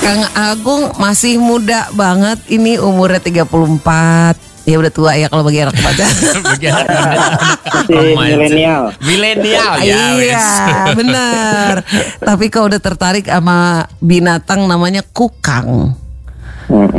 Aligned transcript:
Kang 0.00 0.24
Agung 0.32 0.96
masih 0.96 1.36
muda 1.36 1.86
banget 1.92 2.40
ini 2.48 2.76
umurnya 2.76 3.20
34. 3.20 3.46
Ya 4.62 4.76
udah 4.76 4.92
tua 4.92 5.12
ya 5.14 5.26
kalau 5.26 5.42
bagi 5.42 5.60
anak 5.60 5.76
baca. 5.82 6.04
Bagi 6.46 6.66
anak- 6.66 6.88
Oh 7.90 8.02
milenial. 8.14 8.82
Milenial 8.98 9.72
ya. 9.78 9.98
iya, 10.14 10.46
benar. 10.98 11.82
Tapi 12.18 12.44
kau 12.48 12.66
udah 12.66 12.78
tertarik 12.78 13.24
sama 13.24 13.58
binatang 13.98 14.64
namanya 14.64 15.04
kukang. 15.06 15.94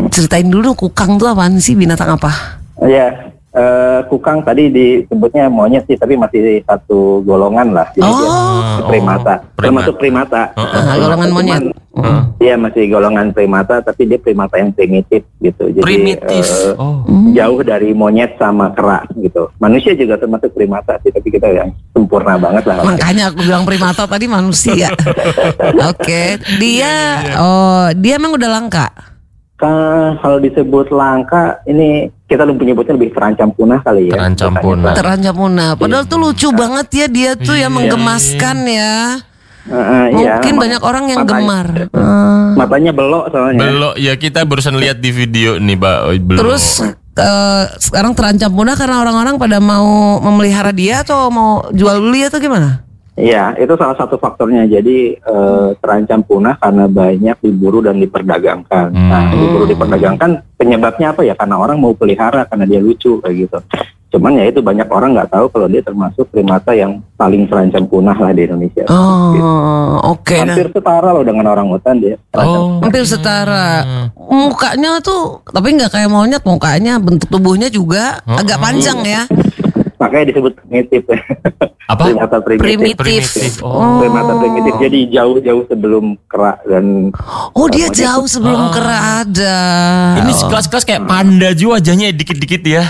Ceritain 0.09 0.45
dulu 0.45 0.75
kukang 0.75 1.15
tuh 1.15 1.27
apaan 1.27 1.57
sih 1.57 1.73
binatang 1.73 2.11
apa? 2.11 2.59
Ya, 2.81 3.07
eh, 3.49 3.99
kukang 4.05 4.43
tadi 4.43 4.67
disebutnya 4.67 5.47
monyet 5.47 5.85
sih, 5.85 5.95
tapi 5.95 6.19
masih 6.19 6.59
satu 6.61 7.23
golongan 7.23 7.71
lah. 7.71 7.87
Jadi 7.89 8.03
dia 8.03 8.27
Oh. 8.27 8.83
primata, 8.83 9.33
Oh, 9.39 9.61
termasuk 9.61 9.95
primata. 9.95 10.51
Oh, 10.51 10.61
oh, 10.61 10.75
Ah, 10.81 10.95
golongan 10.97 11.29
Cuman 11.29 11.70
Heeh. 12.01 12.21
Dia 12.37 12.53
masih 12.55 12.83
golongan 12.87 13.29
primata, 13.29 13.79
tapi 13.79 14.05
dia 14.05 14.17
primata 14.17 14.55
yang 14.55 14.69
primitif 14.69 15.21
gitu. 15.37 15.69
Jadi 15.69 15.79
Primitif. 15.79 16.41
eh, 16.41 16.73
Oh. 16.73 17.05
jauh 17.31 17.61
dari 17.61 17.91
monyet 17.91 18.35
sama 18.35 18.69
kera 18.71 19.05
gitu. 19.15 19.53
Manusia 19.57 19.93
juga 19.93 20.15
termasuk 20.15 20.51
primata 20.51 20.97
sih, 20.99 21.09
tapi 21.09 21.29
kita 21.29 21.47
yang 21.47 21.69
sempurna 21.91 22.35
banget 22.35 22.65
lah. 22.65 22.81
Makanya 22.83 23.29
aku 23.29 23.41
bilang 23.41 23.63
primata 23.63 24.03
tadi 24.03 24.25
manusia. 24.25 24.89
Oke, 25.91 26.21
dia 26.57 26.93
oh 27.37 27.87
dia 27.93 28.15
emang 28.15 28.33
udah 28.33 28.49
langka. 28.51 28.89
Ka- 29.55 30.17
kalau 30.17 30.37
disebut 30.37 30.89
langka, 30.89 31.61
ini 31.63 32.09
kita 32.25 32.41
lebih 32.41 32.65
menyebutnya 32.65 32.97
lebih 32.97 33.13
terancam 33.13 33.53
punah 33.53 33.77
kali 33.79 34.09
ya. 34.09 34.17
Terancam 34.17 34.53
punah. 34.55 34.93
Terancam 34.97 35.35
punah. 35.35 35.69
Padahal 35.75 36.03
tuh 36.03 36.17
lucu 36.17 36.49
banget 36.49 36.87
ya 36.91 37.05
dia 37.05 37.31
tuh 37.35 37.53
yang 37.53 37.69
Iya. 37.69 37.77
menggemaskan 37.77 38.57
ya. 38.65 38.95
Iya, 39.63 40.11
Mungkin 40.35 40.53
ma- 40.53 40.61
banyak 40.61 40.81
orang 40.81 41.05
yang 41.05 41.19
matanya- 41.21 41.39
gemar. 41.39 41.67
Ah. 41.93 42.51
Matanya 42.55 42.91
belok 42.91 43.25
soalnya. 43.29 43.59
Belok 43.61 43.95
ya 43.95 44.13
kita 44.15 44.39
barusan 44.41 44.75
lihat 44.75 44.97
di 44.97 45.09
video 45.09 45.55
nih, 45.55 45.75
Pak. 45.75 45.97
Oh, 46.01 46.13
belok. 46.15 46.39
Terus 46.39 46.65
eh, 47.13 47.63
sekarang 47.77 48.11
terancam 48.11 48.49
punah 48.49 48.73
karena 48.73 48.99
orang-orang 48.99 49.35
pada 49.35 49.57
mau 49.57 49.87
memelihara 50.19 50.71
dia 50.71 51.01
atau 51.01 51.27
mau 51.27 51.49
jual 51.69 51.99
beli 51.99 52.23
atau 52.23 52.37
gimana? 52.37 52.81
Iya, 53.13 53.53
itu 53.55 53.75
salah 53.75 53.93
satu 53.93 54.15
faktornya. 54.15 54.65
Jadi 54.65 55.13
eh, 55.13 55.69
terancam 55.77 56.21
punah 56.21 56.55
karena 56.55 56.87
banyak 56.87 57.37
diburu 57.39 57.79
dan 57.79 57.97
diperdagangkan. 57.97 58.87
Nah, 58.89 59.21
Hmm. 59.25 59.35
diburu 59.35 59.67
diperdagangkan 59.67 60.41
penyebabnya 60.55 61.11
apa 61.11 61.21
ya? 61.21 61.35
Karena 61.35 61.59
orang 61.59 61.77
mau 61.77 61.91
pelihara 61.91 62.43
karena 62.43 62.65
dia 62.65 62.79
lucu 62.79 63.19
kayak 63.19 63.35
gitu. 63.37 63.59
Cuman 64.11 64.35
ya 64.35 64.51
itu 64.51 64.59
banyak 64.59 64.91
orang 64.91 65.15
nggak 65.15 65.31
tahu 65.31 65.47
kalau 65.47 65.71
dia 65.71 65.79
termasuk 65.79 66.27
primata 66.35 66.75
yang 66.75 66.99
paling 67.15 67.47
terancam 67.47 67.87
punah 67.87 68.11
lah 68.11 68.35
di 68.35 68.43
Indonesia. 68.43 68.83
Gitu. 68.83 68.91
Oh, 68.91 70.03
oke. 70.03 70.35
Nah, 70.35 70.51
Hampir 70.51 70.67
setara 70.67 71.09
loh 71.15 71.23
dengan 71.23 71.47
orang 71.47 71.71
hutan 71.71 71.95
dia. 71.95 72.19
Oh. 72.35 72.83
hampir 72.83 73.07
setara. 73.07 73.87
Mukanya 74.19 74.99
tuh, 74.99 75.39
tapi 75.47 75.79
nggak 75.79 75.95
kayak 75.95 76.11
monyet 76.11 76.43
mukanya, 76.43 76.99
bentuk 76.99 77.31
tubuhnya 77.31 77.71
juga 77.71 78.19
agak 78.27 78.59
panjang 78.59 78.99
ya. 79.07 79.23
Makanya 79.95 80.35
disebut 80.35 80.59
primitif. 80.59 81.01
Apa? 81.87 82.03
primata 82.07 82.37
primitif. 82.43 82.67
Primitif. 82.67 83.23
Primitif. 83.31 83.53
Oh. 83.63 84.03
Primata 84.03 84.33
primitif. 84.43 84.73
Jadi 84.75 84.99
jauh-jauh 85.07 85.63
sebelum 85.71 86.05
kera 86.27 86.59
dan 86.67 87.15
Oh 87.55 87.67
dia 87.71 87.87
jauh 87.87 88.27
sebelum 88.27 88.75
kera 88.75 89.23
ada. 89.23 89.57
Ini 90.19 90.31
sekelas-kelas 90.35 90.83
kayak 90.83 91.07
panda 91.07 91.55
juga 91.55 91.79
wajahnya 91.79 92.11
dikit-dikit 92.11 92.63
ya. 92.67 92.83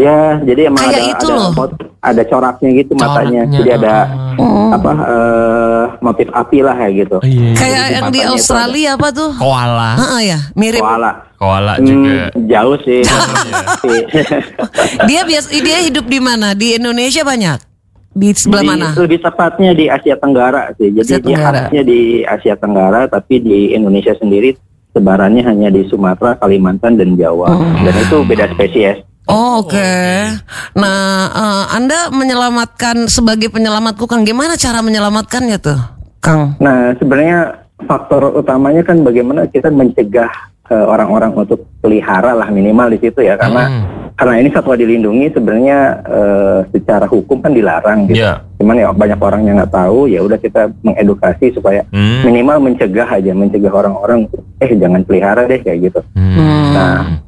Ya, 0.00 0.18
jadi 0.40 0.60
emang 0.66 0.80
Kayak 0.80 0.96
ada 0.96 1.10
itu 1.10 1.26
ada, 1.26 1.36
loh. 1.36 1.50
mot- 1.52 1.76
ada 2.00 2.22
coraknya 2.24 2.68
gitu 2.72 2.92
matanya. 2.94 3.42
Coraknya, 3.42 3.42
Jadi 3.52 3.70
ada 3.74 3.94
Oh. 4.34 4.72
apa 4.72 4.92
eh, 4.96 5.84
motif 6.00 6.28
api 6.30 6.58
lah 6.60 6.74
kayak 6.74 6.92
gitu. 6.98 7.16
Iya. 7.20 7.48
Kayak 7.52 7.76
Jadi 7.76 7.92
yang 7.92 8.06
di 8.06 8.10
matanya 8.16 8.32
Australia 8.32 8.90
apa 8.94 9.08
tuh? 9.10 9.30
Koala. 9.34 9.90
Heeh 9.94 10.20
ya, 10.26 10.38
mirip. 10.54 10.80
Koala. 10.80 11.12
Koala 11.36 11.72
Hmm, 11.74 11.84
juga. 11.86 12.24
jauh 12.46 12.76
sih. 12.80 13.00
Tapi, 13.02 13.92
Dia 15.08 15.20
bias 15.22 15.46
dia 15.48 15.78
hidup 15.80 16.04
di 16.04 16.18
mana? 16.18 16.52
Di 16.52 16.76
Indonesia 16.76 17.20
banyak. 17.22 17.58
Di 18.10 18.28
sebelah 18.34 18.60
di- 18.60 18.70
mana? 18.70 18.88
Lebih 18.92 19.20
tepatnya 19.20 19.70
di 19.70 19.84
Asia 19.86 20.16
Tenggara 20.16 20.72
sih. 20.74 20.90
Jadi 20.90 21.00
Asia 21.00 21.16
dia 21.16 21.24
Tenggara. 21.30 21.60
khasnya 21.62 21.82
di 21.82 22.00
Asia 22.22 22.54
Tenggara, 22.54 23.00
tapi 23.06 23.34
di 23.38 23.58
Indonesia 23.70 24.12
sendiri 24.14 24.56
sebarannya 24.90 25.42
hanya 25.42 25.68
di 25.68 25.86
Sumatera, 25.86 26.34
Kalimantan 26.34 26.96
dan 26.96 27.14
Jawa. 27.14 27.54
Dan 27.78 27.94
itu 27.94 28.16
beda 28.22 28.50
spesies. 28.50 28.98
Oh, 29.30 29.62
oke. 29.62 29.90
Nah, 30.74 30.98
eh, 31.30 31.64
Anda 31.72 32.10
menyelamatkan 32.10 33.06
sebagai 33.06 33.48
penyelamat 33.48 33.94
kukang, 33.96 34.26
gimana 34.26 34.58
cara 34.58 34.82
menyelamatkannya 34.82 35.58
tuh, 35.58 35.78
Kang? 36.18 36.58
Nah, 36.58 36.92
sebenarnya 36.98 37.54
faktor 37.80 38.36
utamanya 38.36 38.84
kan 38.84 39.00
bagaimana 39.00 39.46
kita 39.46 39.72
mencegah 39.72 40.28
eh, 40.70 40.86
orang-orang 40.86 41.34
untuk 41.34 41.66
pelihara 41.82 42.30
lah 42.30 42.46
minimal 42.46 42.94
di 42.94 43.02
situ 43.02 43.26
ya 43.26 43.34
karena 43.34 43.66
Hmm. 43.66 43.82
karena 44.14 44.34
ini 44.38 44.48
satwa 44.54 44.78
dilindungi 44.78 45.34
sebenarnya 45.34 45.78
eh, 46.06 46.58
secara 46.70 47.10
hukum 47.10 47.42
kan 47.42 47.50
dilarang 47.50 48.06
gitu. 48.06 48.22
Iya. 48.22 48.38
Cuman 48.54 48.78
ya 48.78 48.94
banyak 48.94 49.18
orang 49.18 49.48
yang 49.48 49.58
nggak 49.58 49.74
tahu 49.74 50.06
ya 50.06 50.22
udah 50.22 50.38
kita 50.38 50.70
mengedukasi 50.86 51.50
supaya 51.50 51.82
Hmm. 51.90 52.22
minimal 52.22 52.70
mencegah 52.70 53.08
aja 53.08 53.34
mencegah 53.34 53.72
orang-orang 53.72 54.30
eh 54.62 54.70
jangan 54.70 55.02
pelihara 55.02 55.50
deh 55.50 55.58
kayak 55.58 55.90
gitu. 55.90 56.00
Hmm. 56.14 56.70
Nah, 56.70 57.18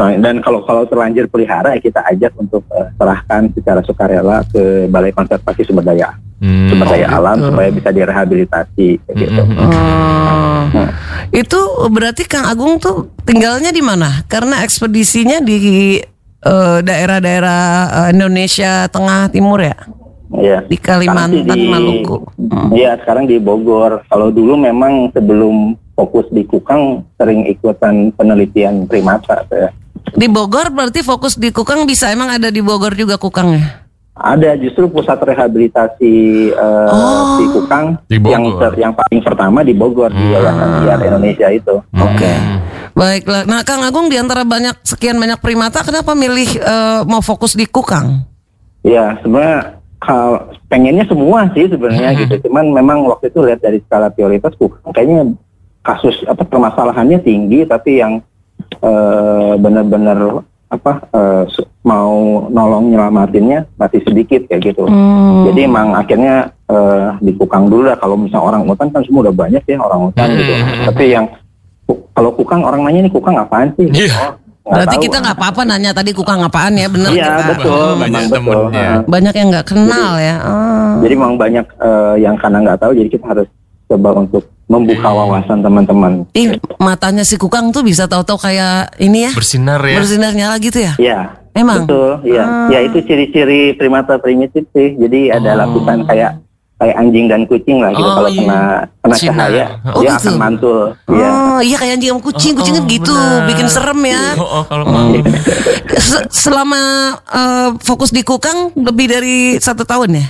nah, 0.00 0.16
dan 0.16 0.40
kalau 0.40 0.64
kalau 0.64 0.82
terlanjur 0.82 1.28
pelihara 1.28 1.76
ya 1.76 1.80
kita 1.82 2.00
ajak 2.08 2.32
untuk 2.34 2.64
eh, 2.72 2.88
serahkan 2.96 3.52
secara 3.52 3.80
sukarela 3.80 4.40
ke 4.48 4.88
Balai 4.88 5.12
Konservasi 5.12 5.68
Sumber 5.68 5.84
Daya 5.84 6.16
Hmm. 6.40 6.72
Sumber 6.72 6.88
Daya 6.88 7.04
Alam 7.12 7.52
supaya 7.52 7.68
bisa 7.68 7.92
direhabilitasi 7.92 8.86
kayak 9.04 9.16
gitu. 9.20 9.42
Hmm. 9.44 9.60
Oh. 9.60 10.62
Nah, 10.72 10.88
Itu 11.28 11.60
berarti 11.86 12.24
Kang 12.24 12.48
Agung 12.48 12.80
tuh 12.80 13.12
tinggalnya 13.22 13.68
di 13.68 13.84
mana? 13.84 14.24
Karena 14.24 14.64
ekspedisinya 14.64 15.44
di 15.44 16.00
eh, 16.40 16.78
daerah-daerah 16.80 17.60
eh, 17.92 18.08
Indonesia 18.16 18.88
Tengah 18.88 19.28
Timur 19.28 19.60
ya, 19.60 19.76
Iya. 20.32 20.64
di 20.64 20.80
Kalimantan, 20.80 21.44
di- 21.44 21.68
Maluku. 21.68 22.24
Hmm. 22.40 22.72
Iya, 22.72 22.96
sekarang 22.96 23.28
di 23.28 23.36
Bogor. 23.36 24.08
Kalau 24.08 24.32
dulu 24.32 24.56
memang 24.56 25.12
sebelum 25.12 25.76
fokus 25.92 26.24
di 26.32 26.48
Kukang 26.48 27.04
sering 27.20 27.44
ikutan 27.44 28.16
penelitian 28.16 28.88
primata 28.88 29.44
saya. 29.44 29.68
Di 30.12 30.26
Bogor 30.26 30.68
berarti 30.68 31.00
fokus 31.00 31.34
di 31.34 31.50
Kukang 31.50 31.84
bisa 31.84 32.08
emang 32.08 32.28
ada 32.28 32.48
di 32.48 32.60
Bogor 32.60 32.92
juga 32.92 33.16
Kukangnya. 33.16 33.86
Ada 34.12 34.52
justru 34.54 34.84
pusat 34.86 35.16
rehabilitasi 35.16 36.14
eh, 36.50 36.88
Oh. 36.90 37.40
di 37.40 37.46
Kukang 37.48 37.96
Di 38.04 38.16
Bogor. 38.16 38.30
yang 38.30 38.44
ter- 38.58 38.78
yang 38.78 38.92
paling 38.92 39.20
pertama 39.20 39.58
di 39.60 39.72
Bogor 39.72 40.10
di 40.10 40.24
Yayasan 40.28 41.00
Indonesia 41.06 41.48
itu. 41.48 41.74
Oke. 41.90 42.32
Baiklah. 42.90 43.46
Nah, 43.46 43.62
Kang 43.62 43.80
Agung 43.80 44.06
di 44.06 44.18
antara 44.18 44.42
banyak 44.42 44.82
sekian 44.82 45.16
banyak 45.16 45.38
primata 45.38 45.80
kenapa 45.80 46.12
milih 46.12 46.50
eh, 46.54 47.00
mau 47.04 47.20
fokus 47.20 47.54
di 47.54 47.64
Kukang? 47.64 48.26
Iya, 48.80 49.16
sebenarnya 49.20 49.78
hal 50.00 50.30
pengennya 50.66 51.04
semua 51.04 51.48
sih 51.52 51.68
sebenarnya 51.68 52.16
gitu. 52.18 52.48
Cuman 52.48 52.72
memang 52.72 53.04
waktu 53.06 53.28
itu 53.28 53.40
lihat 53.40 53.60
dari 53.60 53.80
skala 53.80 54.08
prioritas 54.08 54.52
Kukang 54.54 54.92
kayaknya 54.92 55.32
kasus 55.80 56.12
apa 56.28 56.44
permasalahannya 56.44 57.24
tinggi 57.24 57.64
tapi 57.64 58.04
yang 58.04 58.20
eh, 58.62 59.52
benar-benar 59.56 60.18
apa 60.70 60.92
eh, 61.10 61.44
su- 61.50 61.66
mau 61.82 62.12
nolong 62.46 62.90
nyelamatinnya 62.90 63.66
masih 63.74 64.00
sedikit 64.02 64.46
kayak 64.46 64.70
gitu. 64.70 64.86
Hmm. 64.86 65.50
Jadi 65.50 65.66
emang 65.66 65.92
akhirnya 65.92 66.34
eh, 66.66 67.08
dikukang 67.20 67.66
dulu 67.66 67.88
lah 67.88 67.96
kalau 67.96 68.14
misalnya 68.14 68.46
orang 68.46 68.62
hutan 68.64 68.88
kan 68.88 69.02
semua 69.02 69.26
udah 69.26 69.34
banyak 69.34 69.62
ya 69.64 69.76
orang 69.76 70.00
hutan 70.06 70.28
gitu. 70.32 70.52
Tapi 70.86 71.04
yang 71.08 71.26
kalau 72.12 72.30
kukang 72.30 72.62
orang 72.62 72.86
nanya 72.86 73.02
nih 73.02 73.12
kukang 73.12 73.34
apaan 73.34 73.74
sih? 73.74 73.90
Iya. 73.90 74.38
Oh, 74.60 74.70
nggak 74.70 74.86
Berarti 74.86 74.94
tahu. 74.94 75.04
kita 75.08 75.16
nggak 75.18 75.36
apa-apa 75.40 75.62
nanya 75.64 75.90
tadi 75.90 76.10
Kukang 76.12 76.40
apaan 76.44 76.74
ya, 76.76 76.86
bener 76.86 77.10
Iya 77.10 77.26
kita. 77.26 77.44
betul, 77.48 77.88
Banyak 77.96 78.22
betul. 78.22 78.36
temennya. 78.36 78.70
Heeh. 78.70 78.98
Banyak 79.08 79.34
yang 79.34 79.48
nggak 79.50 79.66
kenal 79.66 80.10
ya. 80.20 80.36
Ah. 80.38 80.92
Jadi 81.00 81.14
memang 81.16 81.34
banyak 81.34 81.66
eh, 81.80 82.14
yang 82.20 82.36
karena 82.36 82.58
nggak 82.60 82.78
tahu, 82.78 82.92
jadi 82.94 83.08
kita 83.08 83.24
harus 83.26 83.48
coba 83.90 84.14
untuk 84.16 84.46
membuka 84.64 85.10
wawasan 85.10 85.58
teman-teman. 85.60 86.12
Ih, 86.32 86.54
matanya 86.78 87.26
si 87.26 87.34
Kukang 87.34 87.74
tuh 87.74 87.82
bisa 87.82 88.06
tahu-tahu 88.06 88.38
kayak 88.38 88.94
ini 88.96 89.26
ya. 89.26 89.30
Bersinar 89.34 89.82
ya. 89.82 89.98
Bersinar 89.98 90.30
nyala 90.30 90.56
gitu 90.56 90.78
ya? 90.78 90.94
Iya. 90.94 91.20
Emang? 91.50 91.82
Betul, 91.82 92.22
iya. 92.24 92.44
Ah. 92.46 92.68
Ya 92.70 92.78
itu 92.80 93.02
ciri-ciri 93.02 93.74
primata 93.74 94.14
primitif 94.16 94.62
sih. 94.70 94.94
Jadi 94.94 95.34
ada 95.34 95.50
Oh. 95.50 95.58
lapisan 95.58 96.06
kayak 96.06 96.38
kayak 96.78 96.96
anjing 96.96 97.26
dan 97.26 97.42
kucing 97.44 97.76
lah 97.76 97.90
gitu. 97.90 98.00
Oh, 98.00 98.14
Kalau 98.16 98.30
iya. 98.30 98.40
kena 98.40 98.60
kena 98.96 99.14
Sinar. 99.14 99.28
cahaya, 99.34 99.64
Oh, 99.84 100.00
dia 100.00 100.08
gitu. 100.08 100.16
akan 100.22 100.34
mantul. 100.38 100.80
Iya. 101.10 101.28
Oh 101.28 101.60
iya 101.60 101.76
kayak 101.76 101.92
anjing 101.92 102.08
sama 102.08 102.22
kucing, 102.22 102.52
kucing 102.54 102.74
kan 102.74 102.80
Oh, 102.80 102.88
gitu, 102.88 103.12
benar. 103.12 103.46
bikin 103.50 103.66
serem 103.68 104.00
ya. 104.06 104.22
Oh, 104.34 104.46
oh, 104.46 104.64
kalau 104.64 104.84
mau. 104.86 105.10
Se- 105.92 106.24
Selama 106.30 106.80
eh, 107.20 107.68
fokus 107.80 108.08
di 108.08 108.22
Kukang 108.22 108.72
lebih 108.72 109.06
dari 109.06 109.36
satu 109.58 109.82
tahun 109.82 110.14
ya? 110.14 110.26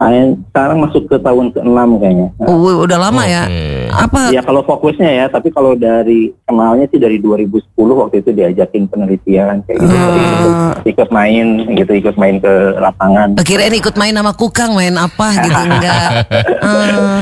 Ah, 0.00 0.08
Sekarang 0.48 0.80
masuk 0.80 1.04
ke 1.06 1.20
tahun 1.20 1.52
ke-6 1.52 1.76
kayaknya. 2.00 2.28
Oh, 2.40 2.56
udah 2.80 2.98
lama 2.98 3.20
ya. 3.22 3.44
Oke. 3.44 3.92
Apa? 3.92 4.32
Ya 4.32 4.40
kalau 4.40 4.64
fokusnya 4.64 5.10
ya, 5.12 5.24
tapi 5.28 5.52
kalau 5.52 5.76
dari 5.76 6.32
kenalnya 6.40 6.88
sih 6.88 6.96
dari 6.96 7.20
2010 7.20 7.60
waktu 7.76 8.24
itu 8.24 8.32
diajakin 8.32 8.88
penelitian 8.88 9.60
kayak 9.60 9.76
gitu, 9.76 9.92
Ah. 9.92 10.16
ikut, 10.16 10.52
ikut 10.88 11.08
main 11.10 11.46
gitu, 11.68 11.92
ikut 11.92 12.16
main 12.16 12.40
ke 12.40 12.48
lapangan. 12.74 13.36
Kirain 13.42 13.76
ikut 13.76 13.92
main 13.94 14.16
sama 14.16 14.32
Kukang 14.32 14.72
main 14.72 14.96
apa 14.96 15.26
gitu 15.44 15.60
enggak. 15.60 16.10
Eh, 16.32 17.18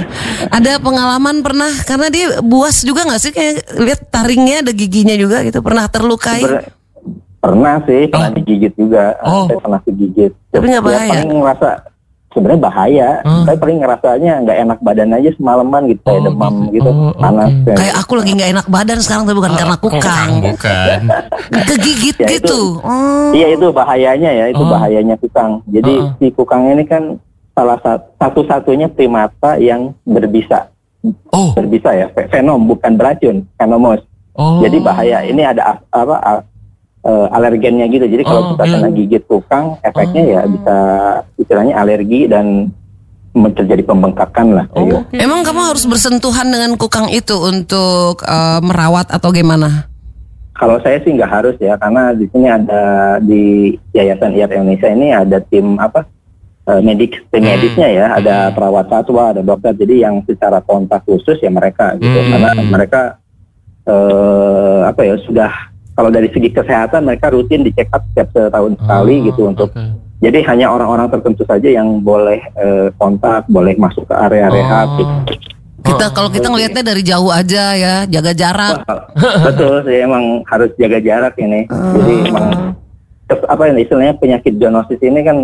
ada 0.48 0.72
pengalaman 0.78 1.42
pernah 1.42 1.74
karena 1.82 2.06
dia 2.08 2.38
buas 2.40 2.78
juga 2.80 3.02
nggak 3.02 3.18
sih 3.20 3.32
kayak 3.32 3.54
lihat 3.76 4.00
taringnya 4.06 4.62
ada 4.62 4.70
giginya 4.70 5.18
juga 5.18 5.42
gitu 5.42 5.58
pernah 5.58 5.82
terlukai. 5.84 6.40
Ber- 6.40 6.70
pernah 7.38 7.82
sih, 7.82 8.06
pernah 8.06 8.30
digigit 8.30 8.70
juga, 8.72 9.18
Oh. 9.20 9.46
saya 9.46 9.58
pernah 9.58 9.80
digigit. 9.84 10.30
Tapi 10.48 10.62
nggak 10.64 10.78
Ya, 10.78 10.86
bahaya? 10.86 11.10
paling 11.12 11.30
ngerasa 11.32 11.68
sebenarnya 12.28 12.60
bahaya, 12.60 13.08
Hmm. 13.22 13.44
saya 13.44 13.56
paling 13.56 13.78
ngerasanya 13.80 14.32
nggak 14.44 14.58
enak 14.62 14.78
badan 14.78 15.08
aja 15.10 15.30
semalaman 15.32 15.82
gitu, 15.86 16.00
kayak 16.02 16.20
Oh, 16.20 16.24
demam 16.24 16.54
gitu. 16.62 16.72
gitu, 16.76 16.90
Oh, 16.90 17.12
panas. 17.14 17.50
oke. 17.50 17.72
kayak- 17.74 17.96
aku 17.96 18.12
lagi 18.14 18.30
nggak 18.32 18.50
enak 18.52 18.66
badan 18.68 18.98
sekarang 18.98 19.22
tapi 19.24 19.36
bukan 19.36 19.52
karena 19.54 19.76
Kukang. 19.76 20.30
bukan. 20.42 20.98
Kegigit 21.68 22.16
Ya, 22.16 22.28
itu- 22.28 22.32
gitu. 22.38 22.60
Oh. 22.80 23.30
Iya 23.30 23.46
itu 23.50 23.66
bahayanya 23.70 24.30
ya, 24.30 24.44
itu 24.46 24.60
Oh. 24.60 24.68
bahayanya 24.68 25.16
kukang. 25.16 25.64
Jadi 25.66 25.92
Oh. 25.94 26.12
si 26.14 26.26
kukang 26.30 26.68
ini 26.68 26.84
kan 26.84 27.16
salah 27.52 27.80
satu 27.80 28.04
satu-satunya 28.18 28.86
primata 28.88 29.56
yang 29.56 29.96
berbisa, 30.04 30.68
Oh, 31.28 31.50
berbisa 31.52 31.90
ya, 31.90 32.06
venom 32.28 32.60
bukan 32.66 32.92
beracun, 32.94 33.36
venomous. 33.54 34.04
oh. 34.32 34.60
Jadi 34.60 34.78
bahaya. 34.78 35.24
Ini 35.24 35.42
ada 35.48 35.80
apa 35.88 36.16
eh, 37.04 37.26
alergennya 37.30 37.86
gitu. 37.86 38.06
Jadi 38.06 38.22
kalau 38.22 38.40
Oh, 38.42 38.48
kita 38.54 38.64
iya. 38.64 38.72
kena 38.74 38.88
gigit 38.90 39.22
kukang, 39.26 39.66
efeknya 39.80 40.22
ya 40.24 40.40
bisa 40.44 40.76
istilahnya 41.36 41.74
alergi 41.76 42.26
dan 42.26 42.72
terjadi 43.38 43.86
pembengkakan 43.86 44.46
lah. 44.50 44.66
Oh, 44.74 44.82
gitu. 44.82 44.96
oke. 44.98 45.14
Emang 45.14 45.46
kamu 45.46 45.70
harus 45.70 45.86
bersentuhan 45.86 46.50
dengan 46.50 46.74
Kukang 46.74 47.06
itu 47.08 47.38
untuk 47.38 48.24
eh, 48.26 48.60
merawat 48.64 49.14
atau 49.14 49.30
gimana? 49.30 49.86
Kalau 50.58 50.74
saya 50.82 50.98
sih 51.06 51.14
nggak 51.14 51.30
harus 51.30 51.54
ya, 51.62 51.78
karena 51.78 52.10
di 52.18 52.26
sini 52.34 52.50
ada 52.50 52.82
di 53.22 53.70
Yayasan 53.94 54.34
IAR 54.34 54.50
Indonesia 54.50 54.90
ini 54.90 55.14
ada 55.14 55.38
tim 55.38 55.78
apa 55.78 56.02
eh, 56.66 56.82
medik, 56.82 57.14
tim 57.30 57.46
Hmm. 57.46 57.54
medisnya 57.54 57.88
ya, 57.88 58.06
ada 58.18 58.50
perawat 58.50 58.90
satwa, 58.90 59.30
ada 59.30 59.40
dokter. 59.46 59.70
Jadi 59.72 60.02
yang 60.02 60.18
secara 60.26 60.58
kontak 60.58 61.06
khusus 61.06 61.38
ya 61.38 61.46
mereka 61.48 61.94
gitu, 61.96 62.10
Hmm. 62.10 62.30
karena 62.34 62.50
mereka 62.66 63.02
eh, 63.86 64.80
apa 64.82 65.00
ya 65.00 65.14
sudah 65.24 65.52
kalau 65.98 66.14
dari 66.14 66.30
segi 66.30 66.54
kesehatan 66.54 67.02
mereka 67.10 67.34
rutin 67.34 67.66
dicek 67.66 67.90
up 67.90 68.06
setiap 68.14 68.30
setahun 68.30 68.78
sekali 68.78 69.14
Oh, 69.18 69.24
gitu 69.26 69.42
untuk. 69.50 69.74
Jadi 70.22 70.38
hanya 70.46 70.70
orang-orang 70.70 71.10
tertentu 71.10 71.42
saja 71.42 71.66
yang 71.66 71.98
boleh 72.06 72.38
eh, 72.54 72.94
kontak, 72.94 73.50
boleh 73.50 73.74
masuk 73.74 74.06
ke 74.06 74.14
area 74.14 74.46
rehab. 74.46 74.94
Oh. 74.94 74.96
Gitu. 75.02 75.14
Kita 75.90 76.06
kalau 76.14 76.30
kita 76.30 76.46
ngelihatnya 76.54 76.82
dari 76.86 77.02
jauh 77.02 77.30
aja 77.34 77.74
ya, 77.74 77.94
jaga 78.06 78.30
jarak. 78.30 78.86
Betul 79.50 79.82
sih 79.90 79.98
emang 79.98 80.46
harus 80.46 80.70
jaga 80.78 81.02
jarak 81.02 81.34
ini. 81.42 81.66
Jadi 81.66 82.14
emang 82.30 82.46
terus 83.26 83.42
apa 83.50 83.62
ya 83.66 83.74
istilahnya 83.74 84.14
penyakit 84.22 84.54
zoonosis 84.54 85.02
ini 85.02 85.20
kan 85.26 85.36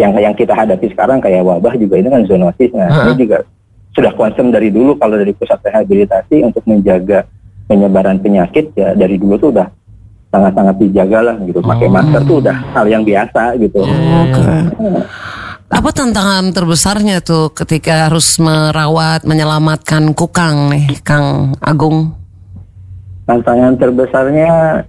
yang 0.00 0.12
yang 0.16 0.34
kita 0.34 0.56
hadapi 0.56 0.90
sekarang 0.96 1.20
kayak 1.20 1.44
wabah 1.44 1.76
juga 1.76 2.00
ini 2.00 2.08
kan 2.08 2.24
zoonosis. 2.24 2.72
Nah, 2.72 2.88
ini 3.12 3.28
juga 3.28 3.44
sudah 3.92 4.12
concern 4.16 4.48
dari 4.48 4.72
dulu 4.72 4.96
kalau 4.96 5.20
dari 5.20 5.36
pusat 5.36 5.60
rehabilitasi 5.60 6.40
untuk 6.40 6.64
menjaga 6.66 7.28
penyebaran 7.70 8.20
penyakit 8.20 8.72
ya 8.76 8.92
dari 8.92 9.16
dulu 9.16 9.40
tuh 9.40 9.50
udah 9.54 9.68
sangat-sangat 10.34 10.76
dijaga 10.82 11.18
lah 11.32 11.36
gitu. 11.46 11.58
Pakai 11.62 11.88
masker 11.88 12.22
tuh 12.26 12.36
udah 12.42 12.56
hal 12.74 12.86
yang 12.90 13.02
biasa 13.06 13.56
gitu. 13.60 13.80
Oke. 13.84 14.42
Apa 15.72 15.90
tantangan 15.90 16.54
terbesarnya 16.54 17.24
tuh 17.24 17.50
ketika 17.50 18.06
harus 18.06 18.38
merawat, 18.38 19.26
menyelamatkan 19.26 20.14
Kukang 20.14 20.70
nih, 20.70 21.02
Kang 21.02 21.58
Agung? 21.58 22.24
tantangan 23.24 23.80
terbesarnya 23.80 24.84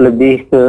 lebih 0.00 0.48
ke 0.48 0.64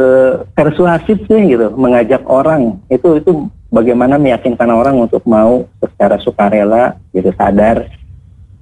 persuasif 0.52 1.18
sih 1.24 1.42
gitu 1.56 1.72
mengajak 1.74 2.22
orang 2.28 2.78
itu 2.92 3.16
itu 3.18 3.48
bagaimana 3.72 4.20
meyakinkan 4.20 4.68
orang 4.68 5.00
untuk 5.00 5.24
mau 5.24 5.64
secara 5.80 6.20
sukarela 6.20 6.94
gitu 7.16 7.32
sadar 7.34 7.88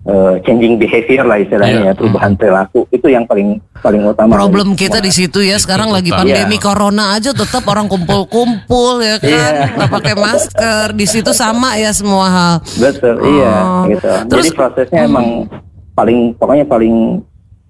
eh, 0.03 0.35
changing 0.43 0.77
behavior 0.77 1.23
lah 1.23 1.37
istilahnya 1.37 1.81
Iya. 1.83 1.87
ya 1.87 1.95
perubahan 1.95 2.33
perilaku 2.33 2.89
itu 2.89 3.07
yang 3.07 3.25
paling 3.25 3.49
paling 3.77 4.01
utama 4.03 4.33
Problem 4.35 4.73
kita 4.73 4.97
di 4.99 5.09
situ 5.09 5.41
ya 5.41 5.57
sekarang 5.57 5.89
lagi 5.89 6.09
pandemi 6.09 6.57
Iya. 6.57 6.63
corona 6.63 7.13
aja 7.13 7.31
tetap 7.31 7.65
orang 7.65 7.85
kumpul-kumpul 7.87 8.99
ya 8.99 9.17
kan, 9.17 9.29
Iya. 9.29 9.77
nggak 9.77 9.91
pakai 9.91 10.15
masker. 10.15 10.87
Di 10.93 11.07
situ 11.07 11.31
sama 11.31 11.77
ya 11.77 11.91
semua 11.91 12.27
hal. 12.27 12.55
betul 12.75 13.15
Oh. 13.15 13.27
iya 13.27 13.55
gitu 13.89 14.09
Terus- 14.27 14.47
jadi 14.47 14.57
prosesnya 14.57 15.01
emang 15.05 15.45
paling 15.93 16.33
pokoknya 16.35 16.65
paling 16.65 17.21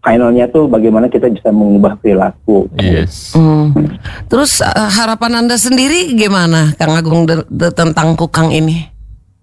finalnya 0.00 0.48
tuh 0.48 0.64
bagaimana 0.64 1.06
kita 1.06 1.28
bisa 1.28 1.50
mengubah 1.50 1.92
perilaku 1.94 2.70
Yes. 2.74 3.34
Hmm. 3.34 3.74
Terus 4.26 4.60
eh, 4.60 4.70
harapan 4.88 5.44
anda 5.44 5.56
sendiri 5.56 6.14
gimana, 6.14 6.72
Kang 6.74 6.94
Agung 6.94 7.26
de- 7.26 7.44
de- 7.44 7.68
tentang 7.70 8.14
Kukang 8.14 8.48
ini? 8.48 8.86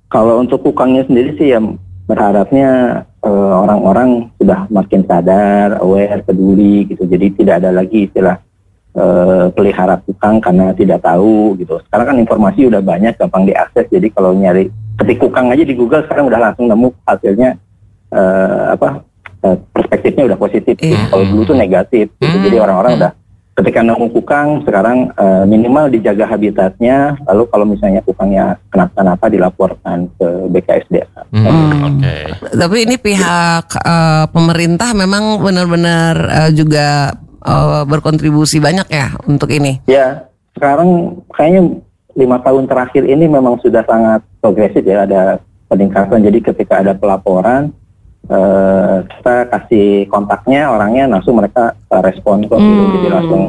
Kalau 0.07 0.39
untuk 0.39 0.63
kukangnya 0.63 1.03
sendiri 1.03 1.35
sih 1.35 1.51
ya 1.51 1.59
berharapnya 2.07 3.03
eh, 3.19 3.53
orang-orang 3.61 4.31
sudah 4.39 4.65
makin 4.71 5.03
sadar, 5.03 5.83
aware, 5.83 6.23
peduli 6.23 6.87
gitu. 6.87 7.03
Jadi 7.03 7.35
tidak 7.43 7.61
ada 7.61 7.75
lagi 7.75 8.07
istilah 8.07 8.39
eh, 8.95 9.45
pelihara 9.51 9.99
kukang 10.07 10.39
karena 10.39 10.71
tidak 10.71 11.03
tahu 11.03 11.59
gitu. 11.59 11.83
Sekarang 11.85 12.15
kan 12.15 12.17
informasi 12.17 12.71
udah 12.71 12.79
banyak, 12.79 13.19
gampang 13.19 13.43
diakses. 13.43 13.91
Jadi 13.91 14.07
kalau 14.15 14.31
nyari 14.31 14.71
ketik 14.97 15.19
kukang 15.19 15.51
aja 15.51 15.61
di 15.67 15.75
Google 15.75 16.07
sekarang 16.07 16.31
udah 16.31 16.39
langsung 16.39 16.71
nemu 16.71 16.89
hasilnya 17.03 17.49
eh, 18.15 18.65
apa 18.73 19.03
eh, 19.43 19.57
perspektifnya 19.75 20.23
udah 20.31 20.39
positif. 20.39 20.73
gitu. 20.79 20.95
Iya. 20.95 21.11
Kalau 21.11 21.23
dulu 21.27 21.41
tuh 21.43 21.57
negatif. 21.59 22.05
Gitu. 22.17 22.37
Hmm. 22.39 22.45
Jadi 22.47 22.57
orang-orang 22.57 22.93
udah 23.03 23.11
ketika 23.57 23.81
nemu 23.81 24.13
kukang 24.13 24.61
sekarang 24.61 25.09
eh, 25.17 25.43
minimal 25.49 25.89
dijaga 25.89 26.29
habitatnya. 26.29 27.17
Lalu 27.25 27.43
kalau 27.49 27.65
misalnya 27.65 28.05
kukangnya 28.05 28.61
kenapa-napa 28.69 29.25
dilaporkan 29.33 30.05
ke 30.13 30.27
BKSDA. 30.53 31.09
Hmm, 31.33 31.97
Oke. 31.97 32.15
Tapi 32.53 32.77
ini 32.85 32.95
pihak 33.01 33.65
eh, 33.81 34.25
pemerintah 34.29 34.93
memang 34.93 35.41
benar-benar 35.41 36.15
eh, 36.29 36.51
juga 36.53 37.17
eh, 37.41 37.83
berkontribusi 37.89 38.61
banyak 38.61 38.87
ya 38.93 39.17
untuk 39.25 39.49
ini. 39.49 39.81
Ya, 39.89 40.29
sekarang 40.53 41.21
kayaknya 41.33 41.81
lima 42.13 42.37
tahun 42.45 42.69
terakhir 42.69 43.09
ini 43.09 43.25
memang 43.25 43.57
sudah 43.61 43.81
sangat 43.89 44.21
progresif 44.37 44.85
ya, 44.85 45.09
ada 45.09 45.41
peningkatan. 45.65 46.21
Jadi 46.21 46.39
ketika 46.45 46.85
ada 46.85 46.93
pelaporan, 46.93 47.73
eh, 48.27 48.95
kita 49.07 49.35
kasih 49.47 49.87
kontaknya 50.07 50.67
orangnya, 50.67 51.07
langsung 51.09 51.35
mereka 51.35 51.71
eh, 51.73 52.01
respon 52.01 52.43
kok, 52.43 52.55
gitu. 52.55 52.67
Hmm. 52.77 52.93
jadi 52.93 53.07
langsung 53.13 53.41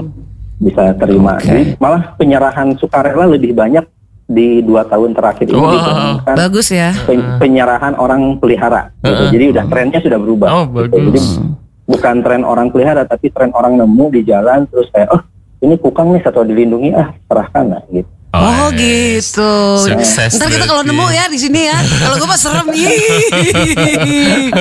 bisa 0.59 0.83
terima. 0.97 1.39
Oke. 1.39 1.47
Jadi 1.47 1.63
malah 1.79 2.03
penyerahan 2.15 2.75
sukarela 2.75 3.27
lebih 3.27 3.55
banyak 3.55 3.87
di 4.27 4.61
dua 4.61 4.85
tahun 4.85 5.15
terakhir 5.15 5.49
ini 5.49 5.57
Wow. 5.57 5.73
dibandingkan 5.73 6.35
Bagus 6.37 6.69
ya. 6.69 6.91
pen- 7.07 7.39
penyerahan 7.39 7.95
orang 7.95 8.37
pelihara. 8.37 8.91
gitu. 9.01 9.09
Heeh. 9.09 9.31
Jadi 9.33 9.45
udah 9.55 9.65
trennya 9.67 10.01
sudah 10.03 10.19
berubah. 10.19 10.49
Oh, 10.53 10.65
gitu. 10.67 10.75
bagus. 10.77 10.99
Jadi 11.01 11.21
bukan 11.89 12.15
tren 12.21 12.43
orang 12.43 12.69
pelihara, 12.69 13.03
tapi 13.03 13.33
tren 13.33 13.49
orang 13.55 13.79
nemu 13.79 14.05
di 14.13 14.21
jalan 14.23 14.69
terus 14.69 14.91
kayak, 14.93 15.09
oh 15.09 15.23
ini 15.59 15.75
kukang 15.75 16.13
nih 16.13 16.21
satwa 16.21 16.45
dilindungi 16.45 16.91
ah 16.93 17.09
serahkan 17.25 17.65
lah 17.73 17.83
gitu. 17.89 18.11
Oh, 18.29 18.69
yes. 18.77 19.33
gitu. 19.33 19.53
Sukses 19.89 20.37
Ntar 20.37 20.53
kita 20.53 20.69
kalau 20.69 20.85
nemu 20.85 21.07
ya 21.09 21.25
di 21.33 21.39
sini 21.41 21.65
ya. 21.65 21.81
Kalau 21.81 22.21
gue 22.21 22.29
mah 22.29 22.41
serem. 22.41 22.67
Ih. 22.71 22.89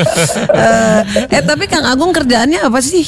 Eh, 0.58 1.00
eh 1.32 1.42
tapi 1.44 1.68
Kang 1.68 1.84
Agung 1.84 2.12
kerjaannya 2.16 2.64
apa 2.64 2.80
sih? 2.80 3.04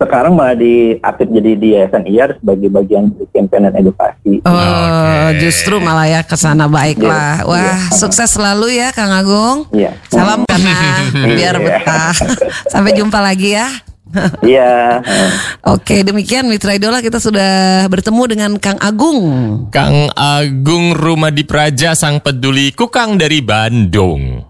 Sekarang 0.00 0.32
malah 0.32 0.56
diaktif 0.56 1.28
jadi 1.28 1.50
di 1.54 1.68
Yayasan 1.76 2.08
IAR 2.08 2.30
sebagai 2.40 2.72
bagian 2.72 3.12
dari 3.12 3.26
campaign 3.36 3.68
dan 3.68 3.74
edukasi. 3.76 4.40
Oh, 4.42 4.56
Oke. 4.56 5.36
justru 5.44 5.76
malah 5.76 6.08
ya 6.08 6.20
ke 6.24 6.40
sana 6.40 6.64
baiklah. 6.72 7.44
Iya, 7.44 7.48
Wah, 7.48 7.60
iya. 7.60 7.92
sukses 7.92 8.32
selalu 8.32 8.80
ya 8.80 8.96
Kang 8.96 9.12
Agung. 9.12 9.68
Iya. 9.76 9.92
Salam 10.08 10.42
karena 10.48 10.76
biar 11.36 11.54
Iya. 11.60 11.64
betah. 11.68 12.12
Sampai 12.72 12.96
jumpa 12.96 13.20
lagi 13.20 13.52
ya. 13.60 13.68
Iya. 14.42 15.00
Oke, 15.74 16.02
demikian 16.02 16.50
Mitra 16.50 16.74
Idola 16.74 16.98
kita 16.98 17.22
sudah 17.22 17.86
bertemu 17.86 18.22
dengan 18.26 18.50
Kang 18.58 18.78
Agung. 18.82 19.18
Kang 19.70 20.10
Agung 20.18 20.92
Rumah 20.96 21.30
di 21.30 21.46
Praja 21.46 21.94
Sang 21.94 22.18
Peduli 22.18 22.74
Kukang 22.74 23.14
dari 23.14 23.38
Bandung. 23.38 24.49